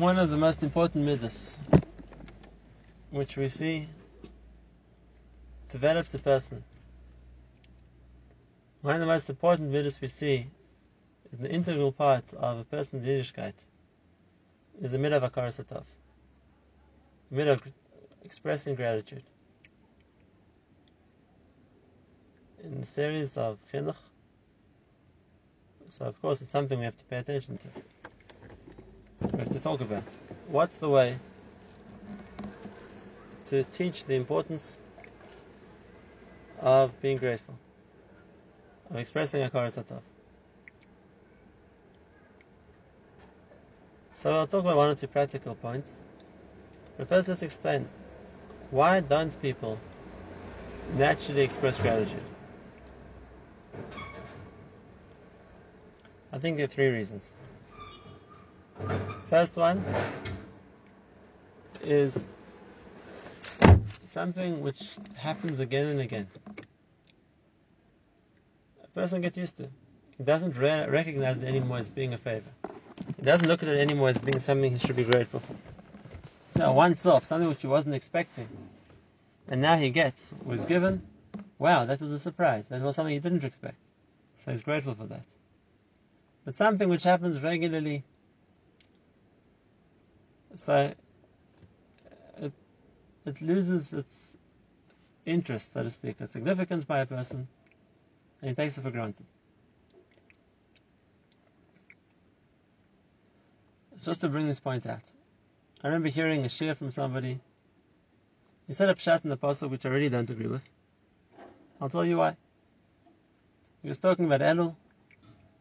[0.00, 1.58] one of the most important midas
[3.10, 3.86] which we see
[5.68, 6.64] develops a person.
[8.80, 10.46] One of the most important midas we see
[11.30, 13.52] is the integral part of a person's Yiddishkeit
[14.80, 15.84] is the midah of Akaras Hatov.
[17.30, 17.62] The of
[18.24, 19.22] expressing gratitude.
[22.64, 23.96] In the series of Chinuch,
[25.90, 27.68] so of course it's something we have to pay attention to.
[29.62, 30.02] Talk about.
[30.48, 31.18] What's the way
[33.46, 34.78] to teach the importance
[36.60, 37.58] of being grateful,
[38.90, 40.00] of expressing Akaras Hatov?
[44.14, 45.96] So I'll talk about one or two practical points.
[46.96, 47.86] But first let's explain
[48.70, 49.78] why don't people
[50.96, 52.22] naturally express gratitude?
[56.32, 57.32] I think there are three reasons.
[59.30, 59.80] First one
[61.84, 62.26] is
[64.04, 66.26] something which happens again and again.
[68.82, 69.68] A person gets used to.
[70.18, 72.50] He doesn't re- recognize it anymore as being a favor.
[73.16, 75.54] He doesn't look at it anymore as being something he should be grateful for.
[76.58, 78.48] Now, once off, something which he wasn't expecting,
[79.48, 81.02] and now he gets, was given,
[81.56, 82.66] wow, that was a surprise.
[82.68, 83.76] That was something he didn't expect.
[84.38, 85.24] So he's grateful for that.
[86.44, 88.02] But something which happens regularly,
[90.56, 90.92] so
[92.38, 92.52] it,
[93.24, 94.36] it loses its
[95.26, 97.48] interest, so to speak, its significance by a person,
[98.40, 99.26] and he takes it for granted.
[104.02, 105.02] Just to bring this point out,
[105.82, 107.38] I remember hearing a share from somebody.
[108.66, 110.68] He said a pshat in the pasuk which I really don't agree with.
[111.80, 112.36] I'll tell you why.
[113.82, 114.74] He was talking about Elul,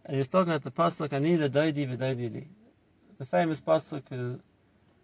[0.05, 2.47] and he was talking about the pasuk Ani doidi v'doidi li,
[3.17, 4.37] the famous pasuk uh,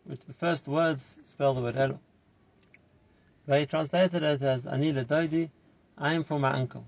[0.05, 1.99] which the first words spell the word Elul.
[3.47, 5.49] They translated it as Ani doidi,
[5.97, 6.85] I am for my uncle.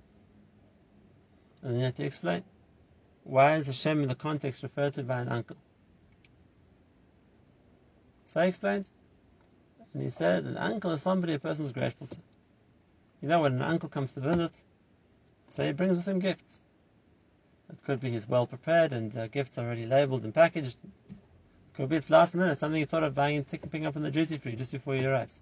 [1.61, 2.44] And then he had to explain
[3.23, 5.57] why is Hashem in the context referred to by an uncle.
[8.27, 8.89] So I explained.
[9.94, 12.17] And he said, an uncle is somebody a person is grateful to.
[13.22, 14.61] You know, when an uncle comes to visit,
[15.50, 16.59] so he brings with him gifts.
[17.69, 20.77] It could be he's well prepared and uh, gifts are already labelled and packaged.
[21.77, 24.09] Could be it's last minute, something he thought of buying and picking up in the
[24.09, 25.39] duty free just before he arrives.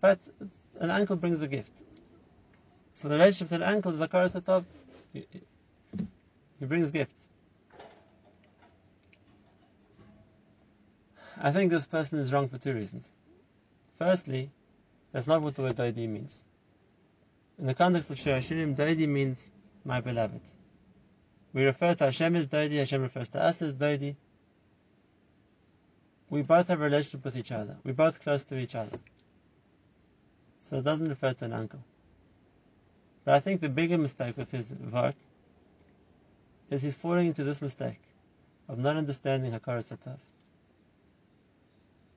[0.00, 0.26] But
[0.80, 1.72] an uncle brings a gift.
[2.94, 4.64] So the relationship to an uncle is a Satov.
[5.12, 5.26] He,
[6.58, 7.28] he brings gifts.
[11.36, 13.14] I think this person is wrong for two reasons.
[13.98, 14.50] Firstly,
[15.12, 16.46] that's not what the word Doidi means.
[17.58, 19.50] In the context of Shir Hashirim, Doidi means
[19.84, 20.40] my beloved.
[21.52, 24.16] We refer to Hashem as Doidi, Hashem refers to us as Doidi.
[26.30, 27.76] We both have a relationship with each other.
[27.84, 28.98] We're both close to each other.
[30.60, 31.80] So it doesn't refer to an uncle.
[33.24, 35.14] But I think the bigger mistake with his Vart
[36.70, 38.00] is he's falling into this mistake
[38.68, 39.92] of not understanding Hakaras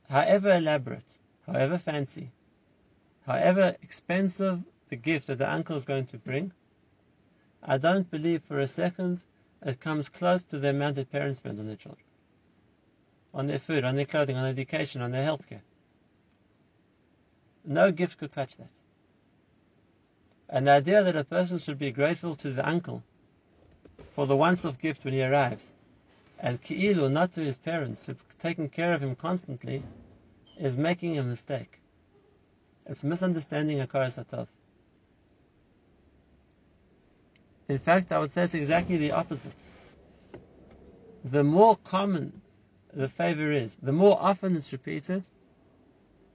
[0.09, 1.17] however elaborate,
[1.47, 2.31] however fancy,
[3.25, 6.51] however expensive the gift that the uncle is going to bring,
[7.63, 9.23] I don't believe for a second
[9.61, 12.03] it comes close to the amount that parents spend on their children.
[13.33, 15.61] On their food, on their clothing, on their education, on their healthcare.
[17.63, 18.69] No gift could touch that.
[20.49, 23.03] And the idea that a person should be grateful to the uncle
[24.13, 25.73] for the once off gift when he arrives,
[26.39, 29.83] and ki'ilu not to his parents who've taken care of him constantly,
[30.59, 31.79] is making a mistake.
[32.85, 34.47] It's misunderstanding Hakaras Hatov.
[37.69, 39.61] In fact, I would say it's exactly the opposite.
[41.23, 42.40] The more common
[42.93, 45.23] the favor is, the more often it's repeated,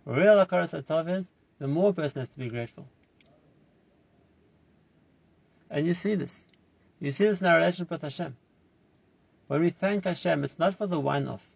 [0.05, 2.87] real Hakaras Hatov is, the more a person has to be grateful.
[5.71, 6.47] And you see this.
[7.00, 8.37] You see this in our relationship with Hashem.
[9.49, 11.47] When we thank Hashem, it's not for the one-off.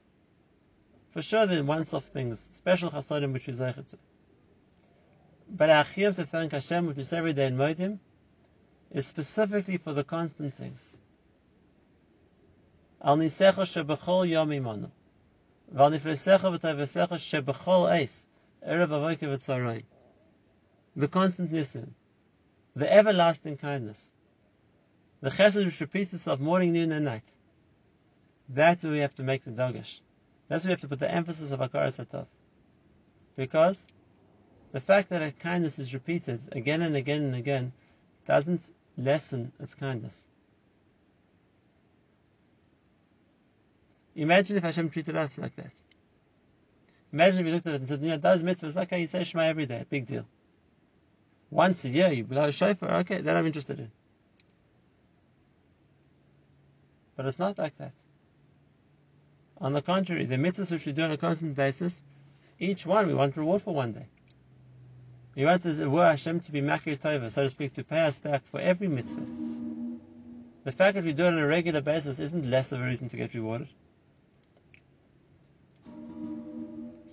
[1.12, 3.98] For sure, there are once-off things, special chasadim which we zeichet to.
[5.48, 7.98] But our chiyuv to thank Hashem, which say every day in Modim,
[8.92, 10.88] is specifically for the constant things.
[13.02, 14.90] Al nisecha shebechol yom imanu.
[15.72, 15.88] The
[21.08, 21.90] constant nisim.
[22.74, 24.10] The everlasting kindness.
[25.20, 27.30] The chesed which repeats itself morning, noon, and night.
[28.48, 30.00] That's where we have to make the dogash.
[30.48, 32.26] That's where we have to put the emphasis of Hakaras Hatov.
[33.36, 33.84] Because
[34.72, 37.72] the fact that a kindness is repeated again and again and again
[38.26, 40.26] doesn't lessen its kindness.
[44.20, 45.72] Imagine if Hashem treated us like that.
[47.10, 49.44] Imagine if we looked at it and said, know, those mitzvahs, okay, you say Shema
[49.44, 50.26] every day, big deal.
[51.48, 53.90] Once a year, you blow a shofar, okay, that I'm interested in.
[57.16, 57.94] But it's not like that.
[59.56, 62.02] On the contrary, the mitzvahs which we do on a constant basis,
[62.58, 64.06] each one we want reward for one day.
[65.34, 68.18] We want the word Hashem to be makir tova, so to speak, to pay us
[68.18, 69.24] back for every mitzvah.
[70.64, 73.08] The fact that we do it on a regular basis isn't less of a reason
[73.08, 73.68] to get rewarded.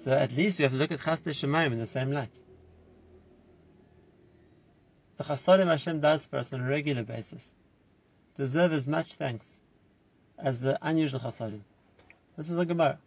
[0.08, 2.32] So at least we have to look at Chasdei Shemayim in the same light.
[5.18, 7.54] The Chasadim Hashem does for us on a regular basis
[8.38, 9.60] deserve as much thanks
[10.38, 11.60] as the unusual Chasadim.
[12.38, 13.00] This is the Gemara.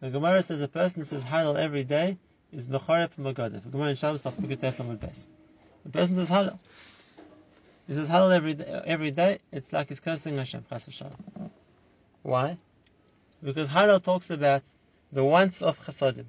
[0.00, 2.18] The Gemara says a person who says Hallel every day
[2.52, 3.62] is Mecharef from Magodev.
[3.62, 5.28] The Gemara in Shabbos Taf Pekut base.
[5.84, 6.58] The person says Hallel.
[7.86, 10.88] He says Hallel every day, every day, it's like he's cursing Hashem, Chas.
[12.22, 12.56] Why?
[13.44, 14.64] Because Hallel talks about
[15.12, 16.26] the wants of Chasadim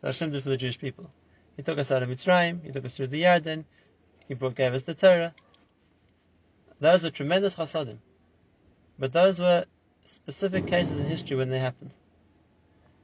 [0.00, 1.10] that Hashem did for the Jewish people.
[1.56, 3.64] He took us out of Mitzrayim, He took us through the Yarden,
[4.28, 5.34] He brought, gave us the Torah.
[6.78, 7.98] Those were tremendous Chasadim.
[8.98, 9.64] But those were
[10.04, 11.92] specific cases in history when they happened.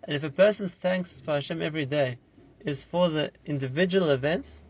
[0.05, 2.19] And if a person's thanks for Hashem every day
[2.61, 4.62] is for the individual events,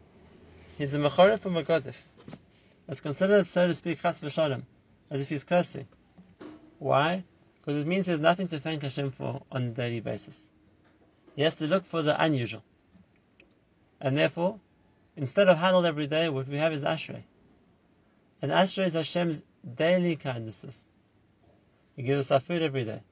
[0.79, 1.97] he's a mecharif from a godif.
[2.89, 4.63] It's considered, so to speak, chas v'shalom,
[5.11, 5.87] as if he's cursing.
[6.79, 7.25] Why?
[7.67, 10.41] Because it means there's nothing to thank Hashem for on a daily basis.
[11.35, 12.63] He has to look for the unusual.
[14.01, 14.61] And therefore,
[15.17, 17.25] instead of hallel every day, what we have is ashrei.
[18.41, 19.43] And ashrei is Hashem's
[19.75, 20.87] daily kindnesses.
[21.97, 23.03] He gives us our food every day.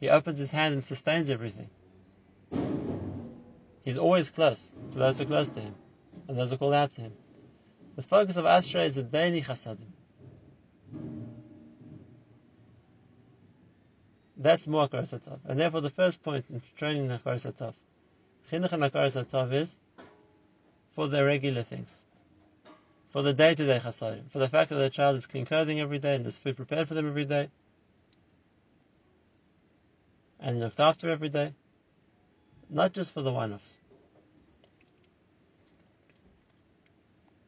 [0.00, 1.70] He opens his hand and sustains everything.
[3.82, 5.74] He's always close to those who are close to him,
[6.26, 7.12] and those who call out to him.
[7.94, 9.86] The focus of Ashrei is the daily chasadim.
[14.36, 17.74] That's more Akaras And therefore the first point in training the Akaras HaTov,
[18.50, 19.78] Chinuch and Akaras HaTov is
[20.92, 22.04] for the regular things.
[23.10, 24.30] For the day-to-day chasadim.
[24.30, 26.88] For the fact that the child is clean clothing every day and there's food prepared
[26.88, 27.48] for them every day.
[30.38, 31.54] And looked after every day.
[32.68, 33.78] Not just for the one-offs.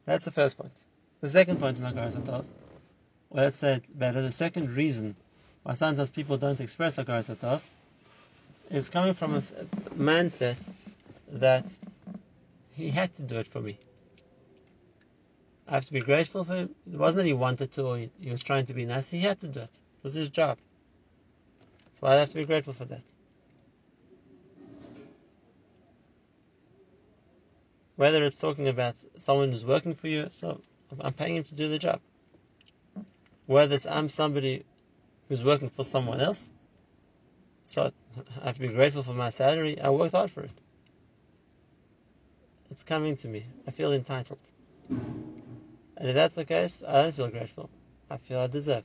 [0.05, 0.73] That's the first point.
[1.21, 2.45] The second point in Akaras HaTov,
[3.29, 5.15] well, let's say better, the second reason
[5.63, 7.61] why sometimes people don't express Hakaras Hatov,
[8.69, 9.65] is coming from a, a
[9.95, 10.57] mindset
[11.31, 11.65] that
[12.75, 13.77] he had to do it for me.
[15.67, 16.75] I have to be grateful for him.
[16.91, 19.21] It wasn't that he wanted to or he, he was trying to be nice, he
[19.21, 19.63] had to do it.
[19.63, 20.57] It was his job.
[21.99, 23.03] So I have to be grateful for that.
[27.95, 30.59] Whether it's talking about someone who's working for you, so
[30.99, 32.01] I'm paying him to do the job.
[33.45, 34.65] Whether it's I'm somebody
[35.33, 36.51] who's working for someone else.
[37.65, 37.91] So
[38.39, 39.81] I have to be grateful for my salary.
[39.81, 40.51] I worked hard for it.
[42.69, 43.43] It's coming to me.
[43.67, 44.37] I feel entitled.
[44.89, 45.17] And
[45.97, 47.71] if that's the case, I don't feel grateful.
[48.11, 48.83] I feel I deserve.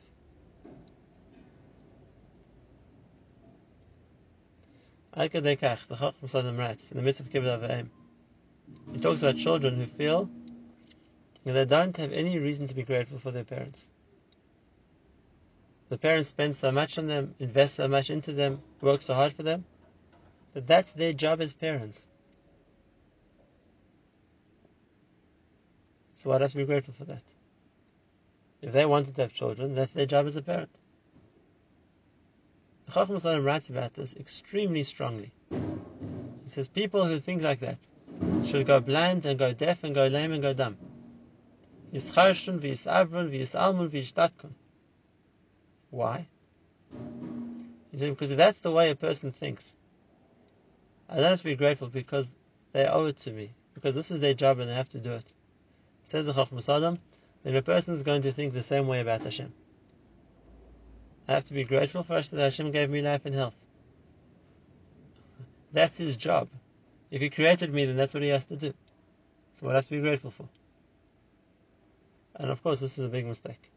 [5.14, 7.88] The in the midst of Kibbutz
[8.94, 10.30] he talks about children who feel
[11.44, 13.86] that they don't have any reason to be grateful for their parents.
[15.88, 19.32] The parents spend so much on them, invest so much into them, work so hard
[19.32, 19.64] for them,
[20.52, 22.06] but that's their job as parents.
[26.14, 27.22] So I'd have to be grateful for that.
[28.60, 30.70] If they wanted to have children, that's their job as a parent.
[32.92, 35.30] Chacham Salam writes about this extremely strongly.
[35.50, 37.78] He says people who think like that
[38.44, 40.76] should go blind and go deaf and go lame and go dumb.
[45.90, 46.26] Why?
[47.90, 49.74] He said, because that's the way a person thinks.
[51.08, 52.34] I don't have to be grateful because
[52.72, 55.12] they owe it to me, because this is their job and they have to do
[55.12, 55.32] it.
[56.04, 56.98] Says the Chacham Sadam,
[57.42, 59.52] then a person is going to think the same way about Hashem.
[61.26, 63.56] I have to be grateful for Hashem that Hashem gave me life and health.
[65.72, 66.48] That's his job.
[67.10, 68.74] If he created me, then that's what he has to do.
[69.54, 70.46] So I have to be grateful for.
[72.34, 73.70] And of course, this is a big mistake.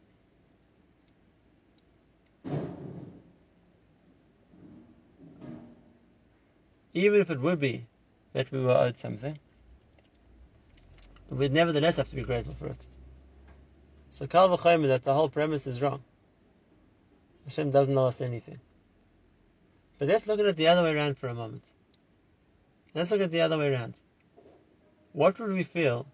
[6.94, 7.86] Even if it would be
[8.34, 9.38] that we were owed something,
[11.30, 12.88] we would nevertheless have to be grateful for it.
[14.10, 16.04] So Kal v'chomer that the whole premise is wrong.
[17.46, 18.60] Hashem doesn't owe us anything.
[19.98, 21.64] But let's look at it the other way around for a moment.
[22.94, 23.94] Let's look at the other way around.
[25.14, 26.06] What would we feel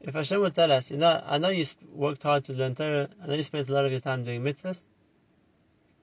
[0.00, 3.08] if Hashem would tell us, you know, I know you worked hard to learn Torah,
[3.22, 4.84] I know you spent a lot of your time doing mitzvahs,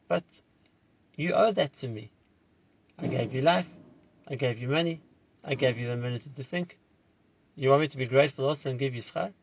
[0.08, 0.24] but
[1.16, 2.10] you owe that to me.
[2.98, 3.70] I gave you life.
[4.27, 5.01] I gave you money.
[5.44, 6.77] I gave you the ability to think.
[7.56, 9.34] You want me to be grateful also and give you schar?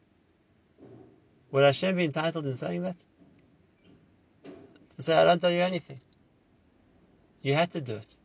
[1.52, 2.96] Would Hashem be entitled in saying that?
[4.96, 6.00] To say, I don't tell you anything.
[7.42, 8.16] You had to do it.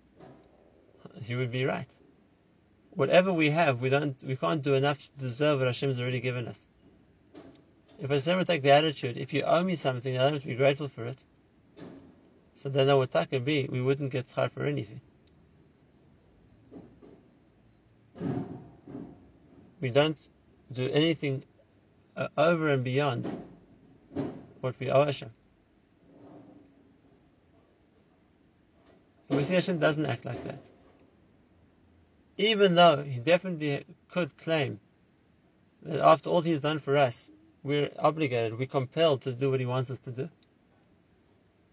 [1.24, 1.90] He would be right.
[2.92, 6.20] Whatever we have, we don't, we can't do enough to deserve what Hashem has already
[6.20, 6.60] given us.
[8.00, 10.48] If Hashem would take the attitude, if you owe me something, I don't have to
[10.48, 11.24] be grateful for it.
[12.56, 15.02] So then that would be, we wouldn't get schar for anything.
[19.86, 20.30] We don't
[20.72, 21.44] do anything
[22.18, 23.24] uh, over and beyond
[24.60, 25.30] what we owe Hashem.
[29.30, 30.68] we see Hashem doesn't act like that.
[32.36, 34.80] Even though he definitely could claim
[35.84, 37.30] that after all he's done for us,
[37.62, 40.30] we're obligated, we're compelled to do what he wants us to do.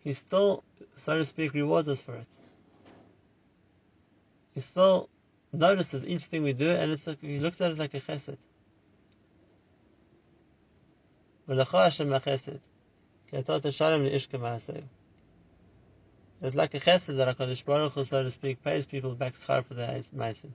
[0.00, 0.64] He still,
[0.98, 2.28] so to speak, rewards us for it.
[4.52, 5.08] He still
[5.52, 8.38] notices each thing we do, and like, he looks at it like a chesed.
[11.48, 11.58] It's
[16.56, 19.74] like a chesed that HaKadosh Baruch Hu, so to speak, pays people back schar for
[19.74, 20.52] their meisim.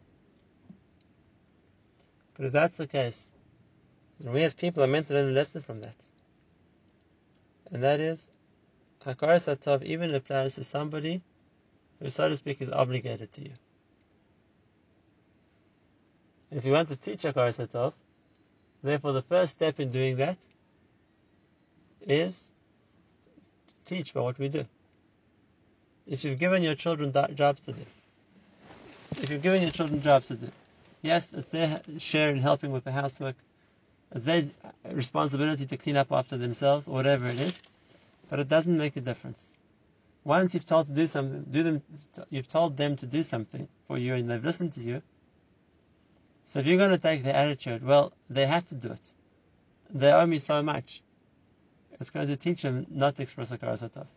[2.35, 3.29] But if that's the case,
[4.19, 5.95] then we as people are meant to learn a lesson from that.
[7.71, 8.29] And that is,
[9.05, 11.21] Hakaras Hatov even applies to somebody
[11.99, 13.53] who, so to speak, is obligated to you.
[16.49, 17.93] And if you want to teach Hakaras Hatov,
[18.83, 20.37] therefore the first step in doing that
[22.01, 22.47] is
[23.67, 24.65] to teach by what we do
[26.07, 27.85] if you've given your children jobs to do,
[29.17, 30.49] if you've given your children jobs to do,
[31.01, 33.35] yes, it's their share in helping with the housework,
[34.11, 34.45] it's their
[34.91, 37.61] responsibility to clean up after themselves, or whatever it is,
[38.29, 39.51] but it doesn't make a difference.
[40.23, 41.81] Once you've told to do something, do them,
[42.29, 45.01] you've told them to do something for you, and they've listened to you.
[46.47, 49.13] So if you're going to take the attitude, well, they have to do it.
[49.89, 51.03] They owe me so much.
[51.99, 54.07] It's going to teach them not to express a karasatov.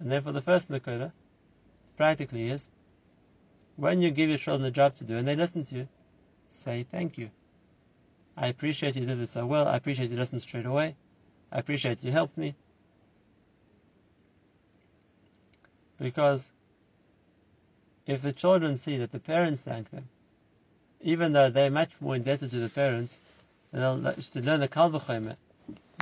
[0.00, 1.12] And therefore, the first nakoda
[1.98, 2.66] practically is
[3.76, 5.88] when you give your children a job to do and they listen to you,
[6.48, 7.28] say thank you.
[8.34, 9.68] I appreciate you did it so well.
[9.68, 10.96] I appreciate you listened straight away.
[11.52, 12.54] I appreciate you helped me.
[15.98, 16.50] Because
[18.06, 20.08] if the children see that the parents thank them,
[21.02, 23.18] even though they're much more indebted to the parents,
[23.72, 25.36] to learn the kalvachomer,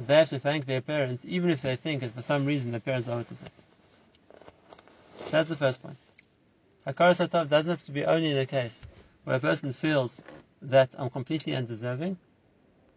[0.06, 2.80] they have to thank their parents, even if they think that for some reason the
[2.80, 3.50] parents owe it to them.
[5.30, 5.98] That's the first point.
[6.86, 8.86] Hakaras Hatov doesn't have to be only in a case
[9.24, 10.22] where a person feels
[10.62, 12.16] that I'm completely undeserving.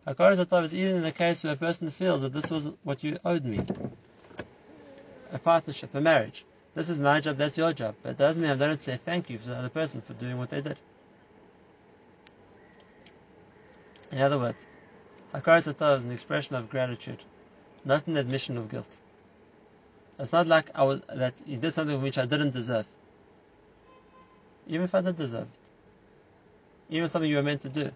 [0.08, 3.04] Hakaras Hatov is even in a case where a person feels that this was what
[3.04, 3.62] you owed me.
[5.32, 6.46] A partnership, a marriage.
[6.76, 7.96] This is my job, that's your job.
[8.02, 10.38] But it doesn't mean I don't say thank you to the other person for doing
[10.38, 10.78] what they did.
[14.14, 14.68] In other words,
[15.34, 17.18] Hakaras Hatov is an expression of gratitude,
[17.84, 19.00] not an admission of guilt.
[20.20, 22.86] It's not like I was that you did something which I didn't deserve.
[24.68, 26.94] Even if I did deserve it.
[26.96, 27.90] Even something you were meant to do.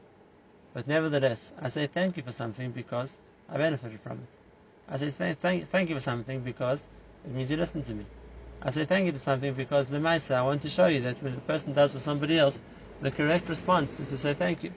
[0.74, 4.38] But nevertheless, I say thank you for something because I benefited from it.
[4.90, 6.88] I say thank, thank, thank you for something because
[7.26, 8.08] it means you listened to me.
[8.64, 11.36] I say thank you to something because Lemaisa, I want to show you that when
[11.36, 12.60] a person does for somebody else,
[13.02, 14.72] the correct response is to say thank you.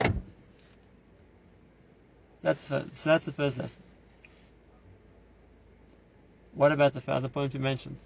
[2.43, 3.83] That's so that's the first lesson.
[6.55, 7.99] What about the other point we mentioned?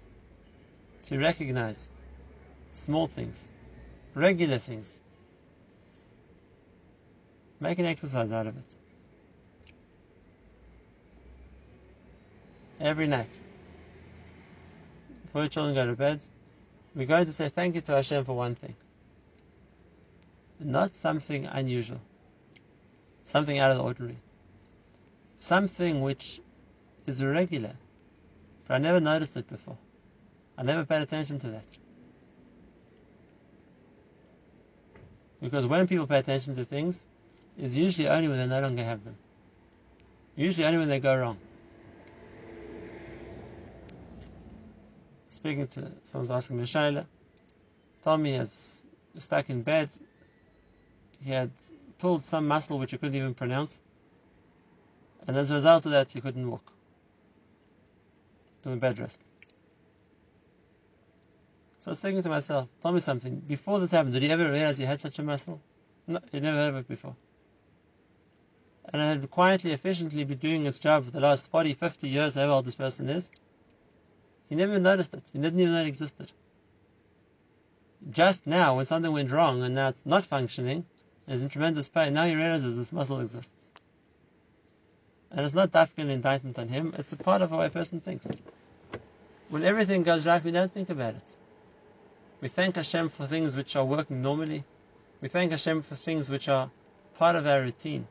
[1.05, 1.89] To recognize
[2.73, 3.47] small things,
[4.13, 4.99] regular things.
[7.59, 8.75] Make an exercise out of it.
[12.79, 13.29] Every night.
[15.23, 16.23] Before children go to bed,
[16.93, 18.75] we're going to say thank you to Hashem for one thing.
[20.59, 22.01] Not something unusual.
[23.23, 24.17] Something out of the ordinary.
[25.37, 26.41] Something which
[27.05, 27.75] is regular
[28.67, 29.77] but I never noticed it before.
[30.57, 31.65] I never paid attention to that.
[35.41, 37.03] Because when people pay attention to things,
[37.57, 39.17] it's usually only when they no longer have them.
[40.35, 41.37] Usually only when they go wrong.
[45.29, 47.05] Speaking to someone's asking me Shaila,
[48.03, 48.85] told me he was
[49.19, 49.89] stuck in bed.
[51.23, 51.51] He had
[51.99, 53.79] pulled some muscle which he couldn't even pronounce.
[55.27, 56.71] And as a result of that, he couldn't walk
[58.65, 59.21] doing bed rest.
[61.79, 63.39] So I was thinking to myself, tell me something.
[63.39, 65.61] Before this happened, did you ever realize you had such a muscle?
[66.07, 67.15] No, you never heard of it before.
[68.91, 72.33] And it had quietly, efficiently been doing its job for the last 40, 50 years,
[72.33, 73.29] however old this person is.
[74.49, 75.23] He never even noticed it.
[75.31, 76.31] He didn't even know it existed.
[78.11, 80.85] just now when something went wrong and now it's not functioning,
[81.27, 83.69] is in tremendous pain, now he realizes this muscle exists.
[85.35, 87.99] And it's not dafka an indictment on him, it's a part of how a person
[87.99, 88.25] thinks.
[89.49, 91.35] When everything goes right, we don't think about it.
[92.39, 94.63] We thank Hashem for things which are working normally.
[95.19, 96.71] We thank Hashem for things which are
[97.17, 98.07] part of our routine.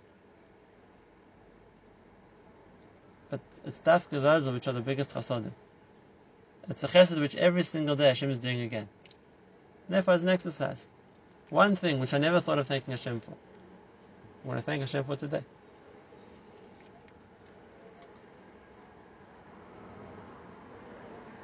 [3.31, 5.52] But it's dafka those which are the biggest chasadim.
[6.69, 8.88] It's a chesed which every single day Hashem is doing again.
[9.88, 10.88] Therefore, it's an exercise.
[11.49, 13.33] One thing which I never thought of thanking Hashem for.
[13.33, 15.43] I want to thank Hashem for today.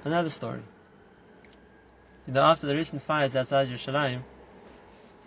[0.05, 0.63] Another story.
[2.27, 4.23] You know, after the recent fires outside Yerushalayim,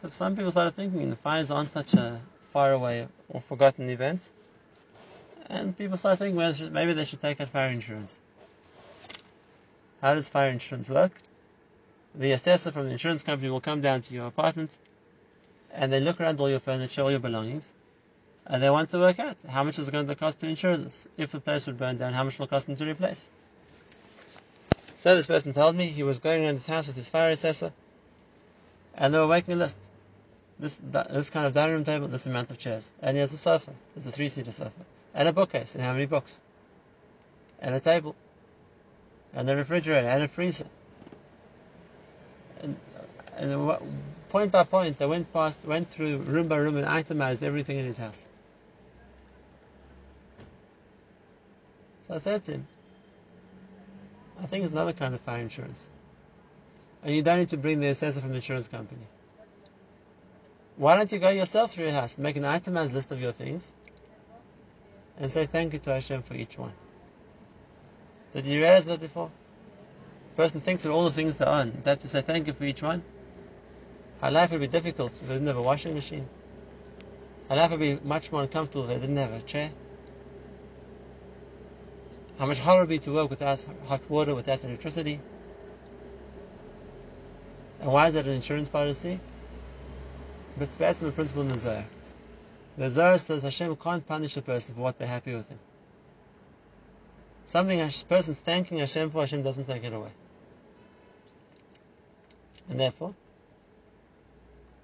[0.02, 2.20] so some people started thinking the fires aren't such a
[2.52, 4.32] far away or forgotten event,
[5.48, 8.20] and people started thinking well, maybe they should take out fire insurance.
[10.02, 11.12] How does fire insurance work?
[12.16, 14.76] The assessor from the insurance company will come down to your apartment,
[15.72, 17.72] and they look around all your furniture, all your belongings,
[18.48, 20.78] and they want to work out how much is it going to cost to insure
[20.78, 21.08] this.
[21.16, 23.30] If the place would burn down, how much will it cost them to replace?
[25.04, 27.74] So this person told me he was going around his house with his fire assessor,
[28.96, 29.78] and they were making a list.
[30.58, 33.38] This this kind of dining room table, this amount of chairs, and he has a
[33.38, 33.72] sofa.
[33.94, 36.40] There's a three-seater sofa, and a bookcase, and how many books,
[37.60, 38.16] and a table,
[39.34, 40.68] and a refrigerator, and a freezer.
[42.62, 42.78] And,
[43.36, 43.78] and
[44.30, 47.84] point by point, they went past, went through room by room, and itemized everything in
[47.84, 48.26] his house.
[52.08, 52.68] So I said to him,
[54.44, 55.90] I think it's another kind of fire insurance.
[57.02, 59.02] And you don't need to bring the assessor from the insurance company.
[60.76, 63.72] Why don't you go yourself through your house, make an itemized list of your things,
[65.18, 66.74] and say thank you to Hashem for each one?
[68.34, 69.32] Did you realize that before?
[70.32, 71.78] The person thinks of all the things they own.
[71.84, 73.04] They have to say thank you for each one.
[74.22, 76.28] Our life would be difficult if they didn't have a washing machine.
[77.50, 79.72] Our life would be much more uncomfortable if they didn't have a chair.
[82.38, 85.20] How much harder it be to work without hot water, without electricity.
[87.82, 89.20] And why is that an insurance policy?
[90.58, 91.86] But it's based on the principle in the Zohar.
[92.78, 95.60] The Zohar says Hashem can't punish a person for what they're happy with him.
[97.46, 100.10] Something a person's thanking Hashem for, Hashem doesn't take it away.
[102.70, 103.14] And therefore,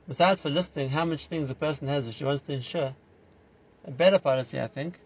[0.08, 2.94] besides for listing how much things a person has which he wants to insure,
[3.86, 5.00] a better policy, I think,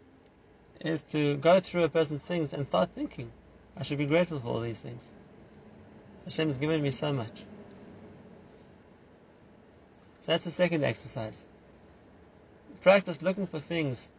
[0.84, 3.32] is to go through a person's things and start thinking,
[3.78, 5.12] I should be grateful for all these things.
[6.26, 7.43] Hashem has given me so much.
[10.22, 11.46] So that's the second exercise.
[12.82, 14.10] Practice looking for things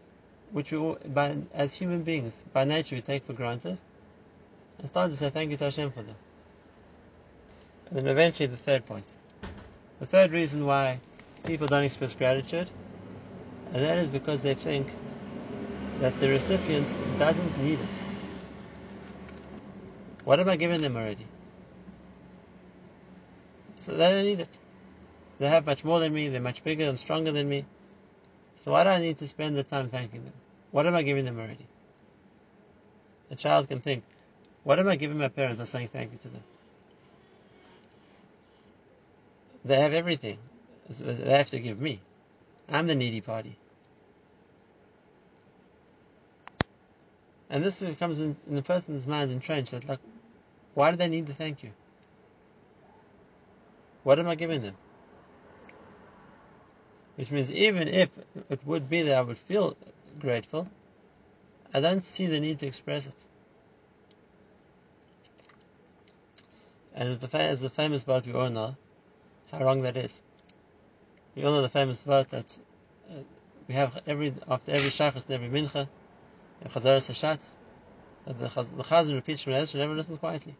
[0.52, 3.78] which we, by, as human beings, by nature, we take for granted,
[4.78, 6.16] and start to say thank you to Hashem for them.
[7.88, 9.14] And then eventually the third point.
[10.00, 11.00] The third reason why
[11.44, 12.70] people don't express gratitude,
[13.72, 14.92] and that is because they think
[16.00, 18.02] that the recipient doesn't need it.
[20.24, 21.26] What am I giving them already?
[23.78, 24.60] So they don't need it.
[25.38, 27.64] They have much more than me, they're much bigger and stronger than me.
[28.56, 30.32] So why do I need to spend the time thanking them?
[30.70, 31.66] What am I giving them already?
[33.30, 34.04] A child can think,
[34.62, 36.42] what am I giving my parents by saying thank you to them?
[39.64, 40.38] They have everything.
[40.88, 42.00] They have to give me.
[42.68, 43.56] I'm the needy party.
[47.54, 50.00] And this comes in, in the person's mind entrenched that, like,
[50.74, 51.70] why do they need to thank you?
[54.02, 54.74] What am I giving them?
[57.14, 58.10] Which means even if
[58.50, 59.76] it would be that I would feel
[60.18, 60.68] grateful,
[61.72, 63.26] I don't see the need to express it.
[66.92, 68.76] And the, as the famous vote we all know,
[69.52, 70.20] how wrong that is.
[71.36, 72.58] We all know the famous vote that
[73.08, 73.14] uh,
[73.68, 75.86] we have every after every shachas and every mincha,
[76.62, 77.54] Chazaras Hashatz,
[78.26, 78.48] the, the
[78.82, 80.54] Chazan repeats Shemona Esrei, never listens quietly.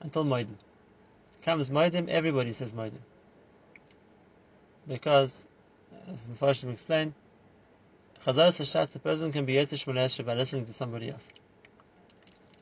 [0.00, 0.56] Until Modim.
[1.42, 2.98] Comes Modim, everybody says Modim.
[4.88, 5.46] Because,
[6.12, 7.14] as Mepharshim explained,
[8.24, 11.26] Chazaras Hashatz, a person can be Yetish Shemona Esrei by listening to somebody else.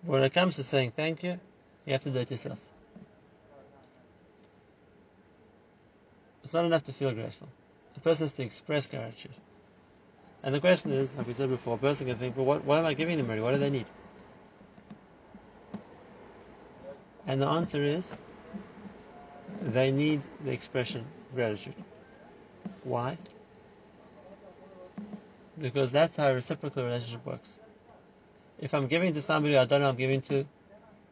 [0.03, 1.41] But when it comes to saying thank you,
[1.87, 2.59] you have to do it yourself.
[6.43, 7.49] It's not enough to feel grateful.
[7.97, 9.33] A person has to express gratitude.
[10.45, 12.79] And the question is, like we said before, a person can think, well, what, what
[12.79, 13.41] am I giving them already?
[13.41, 13.87] What do they need?
[17.27, 18.15] And the answer is,
[19.63, 21.75] they need the expression gratitude.
[22.83, 23.17] Why?
[25.59, 27.57] Because that's how a reciprocal relationship works.
[28.59, 30.45] If I'm giving to somebody I don't know I'm giving to,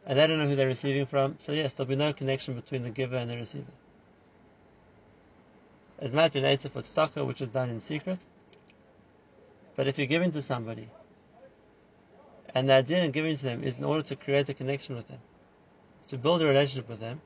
[0.05, 2.83] and they don't know who they're receiving from, so yes, there'll be no connection between
[2.83, 3.71] the giver and the receiver.
[5.99, 8.23] It might be an for tzedakah, which is done in secret,
[9.75, 10.89] but if you're giving to somebody,
[12.55, 15.07] and the idea in giving to them is in order to create a connection with
[15.07, 15.19] them,
[16.07, 17.21] to build a relationship with them,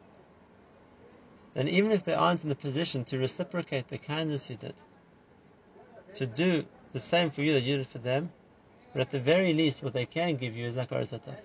[1.54, 4.76] then even if they aren't in the position to reciprocate the kindness you did,
[6.14, 8.32] to do the same for you that you did for them,
[8.94, 11.36] but at the very least, what they can give you is hakaras hatov.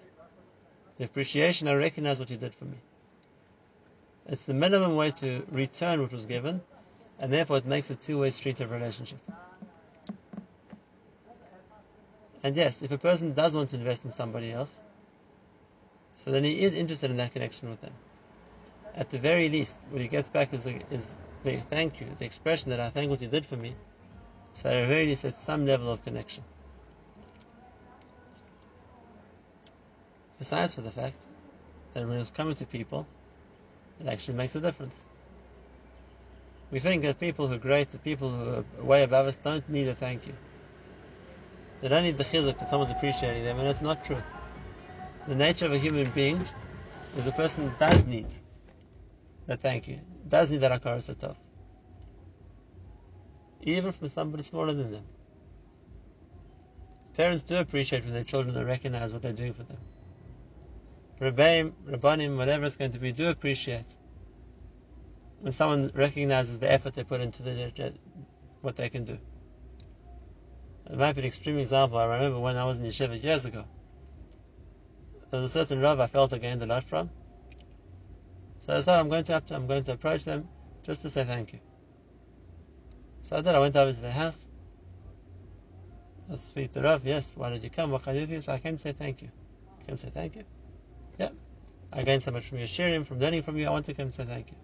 [0.98, 2.76] The appreciation, I recognize what you did for me.
[4.26, 6.60] It's the minimum way to return what was given,
[7.18, 9.18] and therefore it makes a two-way street of relationship.
[12.42, 14.80] And yes, if a person does want to invest in somebody else,
[16.14, 17.92] so then he is interested in that connection with them.
[18.94, 22.70] At the very least, what he gets back is, is the thank you, the expression
[22.70, 23.74] that I thank what you did for me.
[24.54, 26.44] So at the very least, it's some level of connection.
[30.38, 31.24] Besides for the fact
[31.94, 33.06] that when it's coming to people,
[34.00, 35.04] it actually makes a difference.
[36.70, 39.66] We think that people who are great, the people who are way above us, don't
[39.68, 40.34] need a thank you.
[41.82, 44.22] They don't need the chizuk that someone's appreciating them, and it's not true.
[45.26, 46.40] The nature of a human being
[47.16, 48.28] is a person does need
[49.48, 51.34] that thank you, does need that hakaras hatov,
[53.62, 55.04] even from somebody smaller than them.
[57.16, 59.78] Parents do appreciate when their children recognize what they're doing for them.
[61.20, 63.84] Rebbeim, Rabbanim, whatever it's going to be, do appreciate
[65.40, 67.92] when someone recognizes the effort they put into the,
[68.60, 69.18] what they can do.
[70.90, 71.98] It might be an extreme example.
[71.98, 73.64] I remember when I was in yeshiva years ago.
[75.30, 77.10] There was a certain Rav I felt I gained a lot from.
[78.58, 80.48] So I said, I'm going to to, I'm going to approach them
[80.82, 81.60] just to say thank you.
[83.22, 83.54] So I did.
[83.54, 84.46] I went over to their house.
[86.30, 87.06] I speak to the Rav.
[87.06, 87.34] Yes.
[87.36, 87.90] Why did you come?
[87.90, 88.40] What can I do for you?
[88.42, 89.30] So I came to say thank you.
[89.80, 90.44] I came to say thank you.
[91.18, 91.30] Yeah.
[91.92, 93.66] I gained so much from your sharing, from learning from you.
[93.66, 94.56] I want to come and say thank you.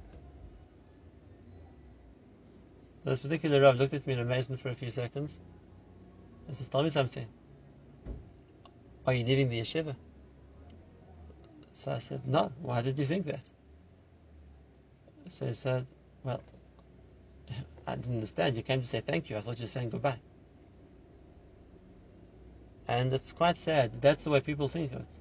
[3.05, 5.41] This particular Rav looked at me in amazement for a few seconds.
[6.49, 7.27] He says, Tell me something.
[9.07, 9.95] Are you leaving the yeshiva?
[11.75, 12.51] So I said, No.
[12.61, 13.49] Why did you think that?
[15.29, 15.87] So he said,
[16.25, 16.43] Well,
[17.87, 18.57] I didn't understand.
[18.57, 19.37] You came to say thank you.
[19.37, 20.21] I thought you were saying goodbye.
[22.89, 24.01] And it's quite sad.
[24.01, 25.17] That's the way people think of it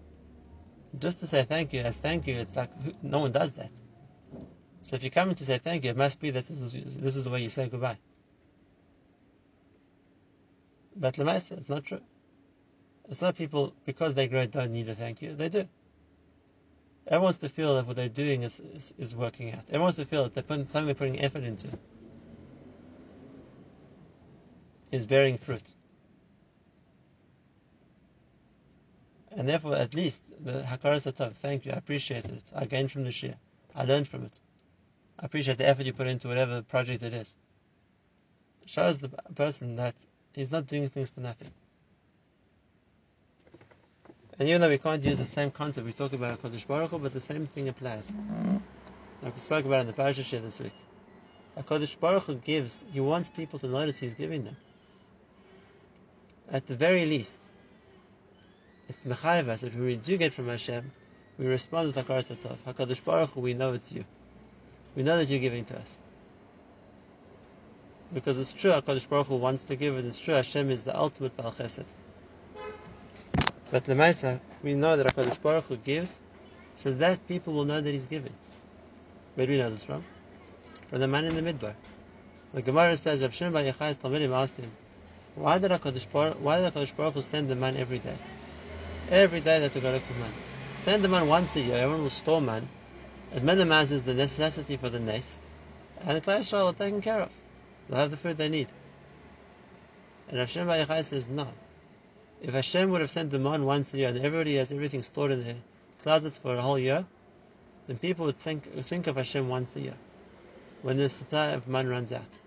[1.00, 2.70] just to say thank you as thank you, it's like
[3.04, 3.72] no one does that.
[4.84, 7.16] So if you're coming to say thank you, it must be that this is, this
[7.16, 7.98] is the way you say goodbye.
[10.99, 12.01] But Lemaisa, it's not true.
[13.12, 15.36] Some people, because they grow, don't need a thank you.
[15.36, 15.67] They do.
[17.05, 19.63] Everyone wants to feel that what they're doing is, is, is working out.
[19.67, 21.69] Everyone wants to feel that they're putting, something they're putting effort into
[24.91, 25.63] is bearing fruit.
[29.31, 32.43] And therefore, at least the hakaras hatov, thank you, I appreciate it.
[32.55, 33.36] I gained from the shir.
[33.75, 34.39] I learned from it.
[35.19, 37.36] I appreciate the effort you put into whatever project it is.
[38.65, 39.95] Shows the person that
[40.38, 41.50] he's not doing things for nothing.
[44.39, 47.00] And even though we can't use the same concept, we talk about Kodesh Baruch Hu,
[47.00, 48.13] but the same thing applies.
[49.23, 50.73] Like we spoke about in the Parashah this week.
[51.58, 54.56] HaKadosh Baruch Hu gives, he wants people to notice he's giving them.
[56.52, 57.39] At the very least,
[58.88, 59.63] it's mechayev us.
[59.63, 60.91] If we do get from Hashem,
[61.39, 62.30] we respond with hakaras.
[62.67, 64.06] Hakadosh Baruch Hu, we know it's you.
[64.95, 65.97] We know that you're giving to us.
[68.13, 70.06] Because it's true, Hakadosh Baruch Hu wants to give it.
[70.06, 71.86] It's true, Hashem is the ultimate Baal Chesed.
[73.70, 76.22] But the Lemaisa, we know that Hakadosh Baruch Hu gives,
[76.76, 78.34] so that people will know that He's giving.
[79.36, 80.06] Where do we know this from?
[80.89, 81.74] From the man in the midbar.
[82.54, 84.72] The Gemara says, Rav Shimon Bar Yochai's Talmidim asked him,
[85.36, 88.15] why did Hakadosh Baruch, why did Hakadosh Baruch Hu send the man every day?
[89.12, 90.32] Every day they to go to man.
[90.80, 92.67] Send the man once a year, everyone will store man.
[93.36, 95.38] It minimizes the necessity for the nest,
[96.02, 97.30] and the Klal Yisrael are taken care of.
[97.89, 98.67] They'll have the food they need.
[100.30, 101.47] And Hashem Yochai says, no.
[102.41, 105.32] If Hashem would have sent the man once a year and everybody has everything stored
[105.32, 105.56] in their
[106.04, 107.06] closets for a whole year,
[107.88, 109.97] then people would think, think of Hashem once a year
[110.82, 112.39] when the supply of man runs out.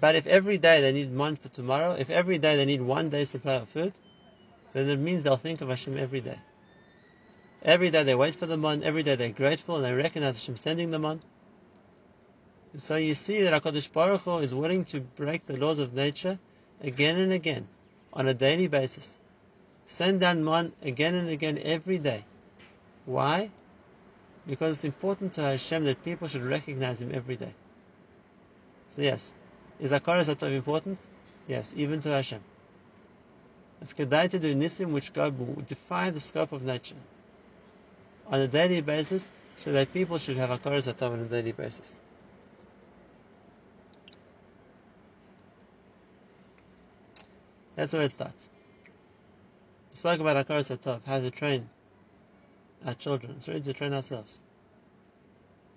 [0.00, 3.10] But if every day they need one for tomorrow, if every day they need one
[3.10, 3.92] day's supply of food,
[4.72, 6.38] then it means they'll think of Hashem every day.
[7.62, 10.56] Every day they wait for the man, every day they're grateful and they recognize Hashem
[10.56, 11.20] sending them on.
[12.76, 16.38] So you see that HaKadosh Baruch Hu is willing to break the laws of nature
[16.80, 17.66] again and again
[18.12, 19.18] on a daily basis.
[19.88, 22.24] Send down man again and again every day.
[23.06, 23.50] Why?
[24.46, 27.52] Because it's important to Hashem that people should recognize Him every day.
[28.90, 29.32] So yes,
[29.80, 30.98] is Hakaras Hatov important?
[31.48, 32.40] Yes, even to Hashem.
[33.80, 36.96] It's kedai to do nisim which go define the scope of nature
[38.26, 42.00] on a daily basis, so that people should have hakaras hatov on a daily basis.
[47.80, 48.50] That's where it starts.
[49.90, 51.70] We spoke about hakaras hatov, how to train
[52.84, 53.36] our children.
[53.38, 54.42] It's ready to train ourselves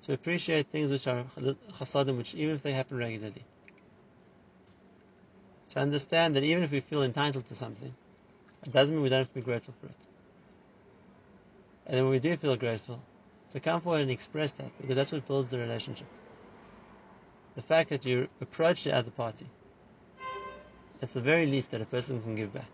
[0.01, 1.23] to appreciate things which are
[1.79, 3.45] chasadim, which even if they happen regularly
[5.69, 7.93] to understand that even if we feel entitled to something,
[8.65, 9.95] it doesn't mean we don't have to be grateful for it.
[11.85, 13.01] And then when we do feel grateful,
[13.51, 16.07] to come forward and express that, because that's what builds the relationship.
[17.55, 19.45] The fact that you approach the other party,
[21.03, 22.69] it's the very least that a person can give back.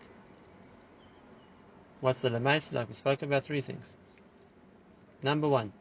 [2.00, 2.88] What's the lemais like?
[2.88, 3.96] We spoke about three things.
[5.22, 5.72] Number one,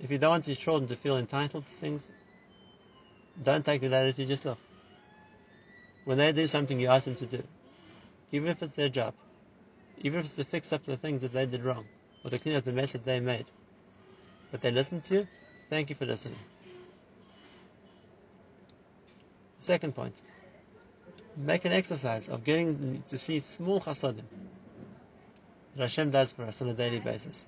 [0.00, 2.08] if you don't want your children to feel entitled to things,
[3.42, 4.58] don't take that attitude yourself.
[6.04, 7.42] When they do something you ask them to do,
[8.30, 9.14] even if it's their job,
[9.98, 11.84] even if it's to fix up the things that they did wrong,
[12.24, 13.46] or to clean up the mess that they made,
[14.52, 15.28] but they listen to you,
[15.68, 16.38] thank you for listening.
[19.58, 20.14] Second point,
[21.36, 24.24] make an exercise of getting to see small chasadim
[25.74, 27.46] that Hashem does for us on a daily basis.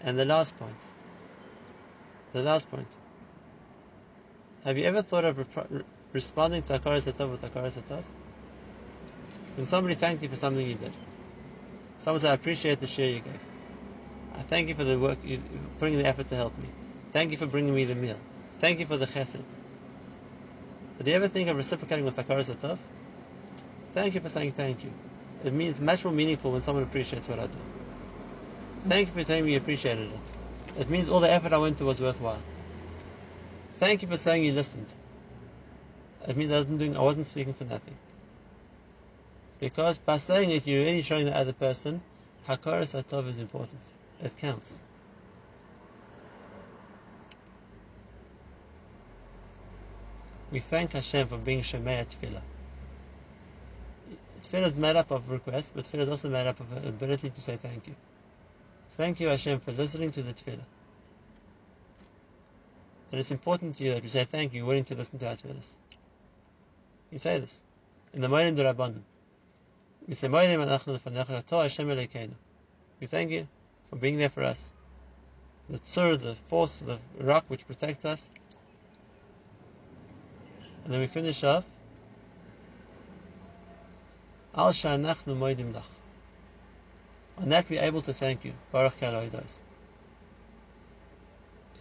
[0.00, 0.76] And the last point,
[2.32, 2.88] the last point,
[4.64, 5.38] have you ever thought of
[6.14, 8.04] responding to Hakaras Hatov with Hakaras Hatov.
[9.56, 10.92] When somebody thanked you for something you did,
[11.98, 13.40] someone said, I appreciate the share you gave.
[14.36, 15.40] I thank you for the work, you
[15.78, 16.68] putting in the effort to help me.
[17.12, 18.18] Thank you for bringing me the meal.
[18.58, 19.42] Thank you for the chesed.
[20.98, 22.78] Did you ever think of reciprocating with Hakaras Hatov?
[23.92, 24.90] Thank you for saying thank you.
[25.44, 27.58] It means much more meaningful when someone appreciates what I do.
[28.88, 30.80] Thank you for telling me you appreciated it.
[30.80, 32.42] It means all the effort I went to was worthwhile.
[33.80, 34.92] Thank you for saying you listened.
[36.26, 37.96] It means I wasn't doing, I wasn't speaking for nothing.
[39.60, 42.00] Because by saying it, you're really showing the other person
[42.48, 43.80] Hakaras Hatov is important.
[44.22, 44.76] It counts.
[50.50, 52.42] We thank Hashem for being Shomea Tefillah.
[54.42, 57.30] Tefillah is made up of requests, but Tefillah is also made up of an ability
[57.30, 57.94] to say thank you.
[58.96, 60.66] Thank you, Hashem, for listening to the Tefillah.
[63.10, 65.36] And it's important to you that we say thank you, willing to listen to our
[65.36, 65.74] Tefillahs.
[67.10, 67.62] You say this
[68.12, 69.02] in the Modim Rabbanim.
[70.06, 72.34] We say Modim Anachnu Lefanecha Hashem Elokeinu.
[73.00, 73.48] We thank you
[73.90, 74.72] for being there for us.
[75.68, 78.28] The tzur, the force, the rock which protects us.
[80.84, 81.64] And then we finish off.
[84.54, 85.82] Al Shanachnu Modim Lach.
[87.38, 88.52] On that we're able to thank you.
[88.70, 89.56] Baruch Kaloidos.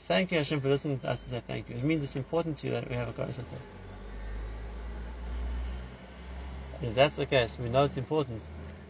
[0.08, 1.76] Thank you Hashem for listening to us to say thank you.
[1.76, 3.40] It means it's important to you that we have a Karas
[6.84, 8.44] if that's the case, we know it's important,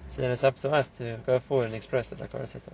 [0.10, 2.74] so then it's up to us to go forward and express like Hakaras Hatov.